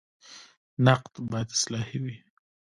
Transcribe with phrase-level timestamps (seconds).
[0.87, 2.15] نقد باید اصلاحي وي